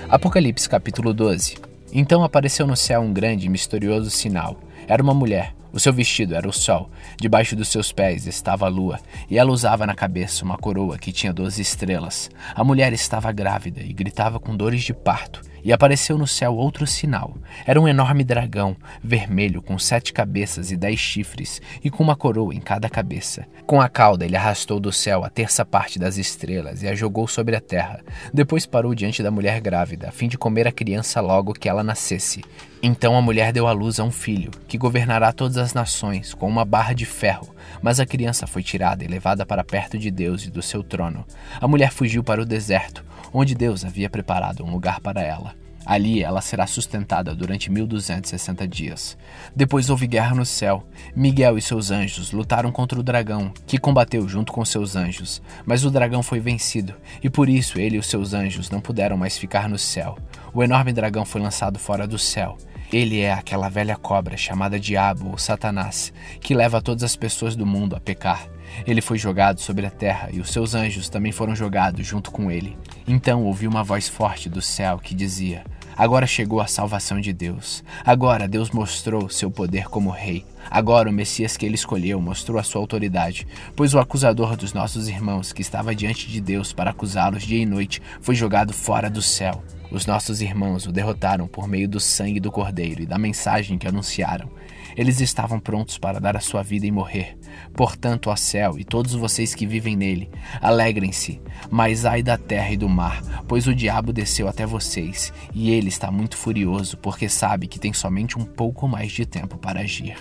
Apocalipse 0.09 0.67
capítulo 0.67 1.13
12 1.13 1.68
Então 1.91 2.23
apareceu 2.23 2.67
no 2.67 2.75
céu 2.75 3.01
um 3.01 3.13
grande 3.13 3.47
e 3.47 3.49
misterioso 3.49 4.09
sinal. 4.09 4.59
Era 4.87 5.01
uma 5.01 5.13
mulher 5.13 5.53
o 5.71 5.79
seu 5.79 5.93
vestido 5.93 6.35
era 6.35 6.47
o 6.47 6.53
sol, 6.53 6.89
debaixo 7.19 7.55
dos 7.55 7.67
seus 7.67 7.91
pés 7.91 8.25
estava 8.25 8.65
a 8.65 8.69
lua, 8.69 8.99
e 9.29 9.37
ela 9.37 9.51
usava 9.51 9.85
na 9.85 9.93
cabeça 9.93 10.43
uma 10.43 10.57
coroa 10.57 10.97
que 10.97 11.11
tinha 11.11 11.31
doze 11.31 11.61
estrelas. 11.61 12.29
A 12.55 12.63
mulher 12.63 12.91
estava 12.91 13.31
grávida 13.31 13.81
e 13.81 13.93
gritava 13.93 14.39
com 14.39 14.55
dores 14.55 14.81
de 14.83 14.93
parto, 14.93 15.41
E 15.63 15.73
apareceu 15.73 16.17
no 16.17 16.27
céu 16.27 16.55
outro 16.55 16.85
sinal. 16.87 17.35
Era 17.65 17.79
um 17.79 17.87
enorme 17.87 18.23
dragão, 18.23 18.75
vermelho, 19.03 19.61
com 19.61 19.77
sete 19.77 20.13
cabeças 20.13 20.71
e 20.71 20.77
dez 20.77 20.99
chifres, 20.99 21.61
e 21.83 21.89
com 21.89 22.03
uma 22.03 22.15
coroa 22.15 22.53
em 22.53 22.59
cada 22.59 22.89
cabeça. 22.89 23.45
Com 23.65 23.81
a 23.81 23.89
cauda, 23.89 24.25
ele 24.25 24.35
arrastou 24.35 24.79
do 24.79 24.91
céu 24.91 25.23
a 25.23 25.29
terça 25.29 25.65
parte 25.65 25.99
das 25.99 26.17
estrelas 26.17 26.83
e 26.83 26.87
a 26.87 26.95
jogou 26.95 27.27
sobre 27.27 27.55
a 27.55 27.61
terra. 27.61 28.01
Depois 28.33 28.65
parou 28.65 28.95
diante 28.95 29.21
da 29.21 29.31
mulher 29.31 29.59
grávida, 29.61 30.09
a 30.09 30.11
fim 30.11 30.27
de 30.27 30.37
comer 30.37 30.67
a 30.67 30.71
criança 30.71 31.21
logo 31.21 31.53
que 31.53 31.69
ela 31.69 31.83
nascesse. 31.83 32.43
Então 32.81 33.17
a 33.17 33.21
mulher 33.21 33.51
deu 33.51 33.67
à 33.67 33.73
luz 33.73 33.99
a 33.99 34.05
um 34.05 34.11
filho, 34.11 34.51
que 34.65 34.77
governará 34.77 35.33
todas 35.33 35.57
as 35.57 35.73
nações, 35.73 36.33
com 36.33 36.47
uma 36.47 36.63
barra 36.63 36.93
de 36.93 37.05
ferro. 37.05 37.53
Mas 37.81 37.99
a 37.99 38.05
criança 38.05 38.47
foi 38.47 38.63
tirada 38.63 39.03
e 39.03 39.07
levada 39.07 39.45
para 39.45 39.65
perto 39.65 39.97
de 39.97 40.09
Deus 40.09 40.45
e 40.45 40.49
do 40.49 40.61
seu 40.61 40.81
trono. 40.81 41.25
A 41.59 41.67
mulher 41.67 41.91
fugiu 41.91 42.23
para 42.23 42.41
o 42.41 42.45
deserto, 42.45 43.03
onde 43.33 43.53
Deus 43.53 43.83
havia 43.83 44.09
preparado 44.09 44.63
um 44.63 44.71
lugar 44.71 45.01
para 45.01 45.21
ela. 45.21 45.58
Ali 45.85 46.21
ela 46.21 46.41
será 46.41 46.67
sustentada 46.67 47.33
durante 47.33 47.71
1260 47.71 48.67
dias. 48.67 49.17
Depois 49.55 49.89
houve 49.89 50.07
guerra 50.07 50.35
no 50.35 50.45
céu. 50.45 50.83
Miguel 51.15 51.57
e 51.57 51.61
seus 51.61 51.89
anjos 51.89 52.31
lutaram 52.31 52.71
contra 52.71 52.99
o 52.99 53.03
dragão, 53.03 53.51
que 53.65 53.77
combateu 53.77 54.27
junto 54.27 54.51
com 54.51 54.63
seus 54.63 54.95
anjos. 54.95 55.41
Mas 55.65 55.83
o 55.83 55.91
dragão 55.91 56.21
foi 56.21 56.39
vencido, 56.39 56.93
e 57.23 57.29
por 57.29 57.49
isso 57.49 57.79
ele 57.79 57.95
e 57.95 57.99
os 57.99 58.07
seus 58.07 58.33
anjos 58.33 58.69
não 58.69 58.81
puderam 58.81 59.17
mais 59.17 59.37
ficar 59.37 59.67
no 59.67 59.77
céu. 59.77 60.17
O 60.53 60.63
enorme 60.63 60.93
dragão 60.93 61.25
foi 61.25 61.41
lançado 61.41 61.79
fora 61.79 62.07
do 62.07 62.19
céu. 62.19 62.57
Ele 62.91 63.19
é 63.19 63.31
aquela 63.31 63.69
velha 63.69 63.95
cobra 63.95 64.35
chamada 64.35 64.79
Diabo 64.79 65.29
ou 65.29 65.37
Satanás, 65.37 66.11
que 66.41 66.55
leva 66.55 66.81
todas 66.81 67.03
as 67.03 67.15
pessoas 67.15 67.55
do 67.55 67.65
mundo 67.65 67.95
a 67.95 67.99
pecar. 67.99 68.47
Ele 68.85 69.01
foi 69.01 69.17
jogado 69.17 69.59
sobre 69.59 69.85
a 69.85 69.91
terra 69.91 70.29
e 70.31 70.39
os 70.39 70.51
seus 70.51 70.73
anjos 70.75 71.09
também 71.09 71.31
foram 71.31 71.55
jogados 71.55 72.05
junto 72.05 72.31
com 72.31 72.51
ele. 72.51 72.77
Então 73.07 73.43
ouvi 73.43 73.67
uma 73.67 73.83
voz 73.83 74.07
forte 74.07 74.49
do 74.49 74.61
céu 74.61 74.99
que 74.99 75.15
dizia: 75.15 75.63
Agora 75.99 76.25
chegou 76.25 76.61
a 76.61 76.65
salvação 76.65 77.19
de 77.19 77.33
Deus. 77.33 77.83
Agora 78.05 78.47
Deus 78.47 78.71
mostrou 78.71 79.29
seu 79.29 79.51
poder 79.51 79.89
como 79.89 80.09
rei. 80.09 80.45
Agora 80.71 81.09
o 81.09 81.13
Messias 81.13 81.57
que 81.57 81.65
ele 81.65 81.75
escolheu 81.75 82.21
mostrou 82.21 82.57
a 82.57 82.63
sua 82.63 82.79
autoridade, 82.79 83.45
pois 83.75 83.93
o 83.93 83.99
acusador 83.99 84.55
dos 84.55 84.71
nossos 84.71 85.09
irmãos, 85.09 85.51
que 85.51 85.61
estava 85.61 85.93
diante 85.93 86.29
de 86.29 86.39
Deus 86.39 86.71
para 86.71 86.91
acusá-los 86.91 87.43
dia 87.43 87.61
e 87.61 87.65
noite, 87.65 88.01
foi 88.21 88.33
jogado 88.33 88.71
fora 88.71 89.09
do 89.09 89.21
céu. 89.21 89.61
Os 89.91 90.05
nossos 90.05 90.39
irmãos 90.39 90.85
o 90.85 90.91
derrotaram 90.91 91.47
por 91.47 91.67
meio 91.67 91.89
do 91.89 91.99
sangue 91.99 92.39
do 92.39 92.49
Cordeiro 92.49 93.01
e 93.01 93.05
da 93.05 93.17
mensagem 93.17 93.77
que 93.77 93.87
anunciaram. 93.87 94.49
Eles 94.95 95.21
estavam 95.21 95.59
prontos 95.59 95.97
para 95.97 96.19
dar 96.19 96.35
a 96.35 96.39
sua 96.39 96.63
vida 96.63 96.85
e 96.85 96.91
morrer. 96.91 97.37
Portanto, 97.73 98.29
ó 98.29 98.35
céu 98.35 98.77
e 98.77 98.83
todos 98.83 99.13
vocês 99.13 99.55
que 99.55 99.65
vivem 99.65 99.95
nele, 99.95 100.29
alegrem-se, 100.61 101.41
mas 101.69 102.05
ai 102.05 102.21
da 102.23 102.37
terra 102.37 102.71
e 102.71 102.77
do 102.77 102.89
mar, 102.89 103.21
pois 103.47 103.67
o 103.67 103.75
diabo 103.75 104.13
desceu 104.13 104.47
até 104.47 104.65
vocês, 104.65 105.33
e 105.53 105.71
ele 105.71 105.89
está 105.89 106.11
muito 106.11 106.37
furioso, 106.37 106.97
porque 106.97 107.29
sabe 107.29 107.67
que 107.67 107.79
tem 107.79 107.93
somente 107.93 108.37
um 108.37 108.43
pouco 108.43 108.87
mais 108.87 109.11
de 109.11 109.25
tempo 109.25 109.57
para 109.57 109.81
agir. 109.81 110.17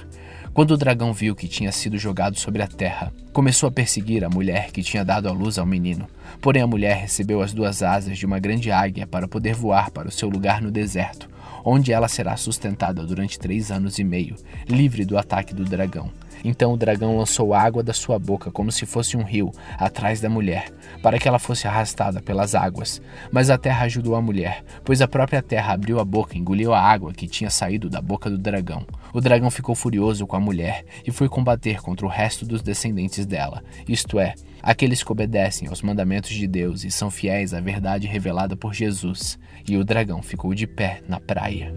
Quando 0.52 0.72
o 0.72 0.76
dragão 0.76 1.12
viu 1.12 1.36
que 1.36 1.46
tinha 1.46 1.70
sido 1.70 1.96
jogado 1.96 2.36
sobre 2.36 2.62
a 2.62 2.66
terra, 2.66 3.12
começou 3.32 3.68
a 3.68 3.72
perseguir 3.72 4.24
a 4.24 4.28
mulher 4.28 4.72
que 4.72 4.82
tinha 4.82 5.04
dado 5.04 5.28
à 5.28 5.32
luz 5.32 5.56
ao 5.56 5.64
menino. 5.64 6.08
Porém, 6.40 6.62
a 6.62 6.66
mulher 6.66 6.96
recebeu 6.96 7.40
as 7.40 7.52
duas 7.52 7.80
asas 7.82 8.18
de 8.18 8.26
uma 8.26 8.40
grande 8.40 8.72
águia 8.72 9.06
para 9.06 9.28
poder 9.28 9.54
voar 9.54 9.90
para 9.92 10.08
o 10.08 10.10
seu 10.10 10.28
lugar 10.28 10.60
no 10.60 10.70
deserto, 10.70 11.30
onde 11.64 11.92
ela 11.92 12.08
será 12.08 12.36
sustentada 12.36 13.04
durante 13.04 13.38
três 13.38 13.70
anos 13.70 13.98
e 13.98 14.04
meio, 14.04 14.36
livre 14.68 15.04
do 15.04 15.18
ataque 15.18 15.54
do 15.54 15.64
dragão. 15.64 16.10
Então 16.44 16.72
o 16.72 16.76
dragão 16.76 17.16
lançou 17.16 17.54
água 17.54 17.82
da 17.82 17.92
sua 17.92 18.18
boca 18.18 18.50
como 18.50 18.72
se 18.72 18.86
fosse 18.86 19.16
um 19.16 19.22
rio 19.22 19.52
atrás 19.78 20.20
da 20.20 20.28
mulher, 20.28 20.70
para 21.02 21.18
que 21.18 21.28
ela 21.28 21.38
fosse 21.38 21.66
arrastada 21.66 22.20
pelas 22.20 22.54
águas. 22.54 23.00
Mas 23.30 23.50
a 23.50 23.58
terra 23.58 23.84
ajudou 23.84 24.14
a 24.14 24.22
mulher, 24.22 24.64
pois 24.84 25.00
a 25.02 25.08
própria 25.08 25.42
terra 25.42 25.72
abriu 25.72 26.00
a 26.00 26.04
boca 26.04 26.36
e 26.36 26.40
engoliu 26.40 26.72
a 26.72 26.80
água 26.80 27.12
que 27.12 27.26
tinha 27.26 27.50
saído 27.50 27.88
da 27.88 28.00
boca 28.00 28.30
do 28.30 28.38
dragão. 28.38 28.86
O 29.12 29.20
dragão 29.20 29.50
ficou 29.50 29.74
furioso 29.74 30.26
com 30.26 30.36
a 30.36 30.40
mulher 30.40 30.84
e 31.06 31.10
foi 31.10 31.28
combater 31.28 31.80
contra 31.80 32.06
o 32.06 32.10
resto 32.10 32.44
dos 32.44 32.62
descendentes 32.62 33.24
dela, 33.24 33.62
isto 33.88 34.18
é, 34.18 34.34
aqueles 34.62 35.02
que 35.02 35.12
obedecem 35.12 35.68
aos 35.68 35.82
mandamentos 35.82 36.30
de 36.30 36.46
Deus 36.46 36.84
e 36.84 36.90
são 36.90 37.10
fiéis 37.10 37.54
à 37.54 37.60
verdade 37.60 38.06
revelada 38.06 38.56
por 38.56 38.74
Jesus. 38.74 39.38
E 39.66 39.76
o 39.76 39.84
dragão 39.84 40.22
ficou 40.22 40.54
de 40.54 40.66
pé 40.66 41.02
na 41.08 41.20
praia. 41.20 41.74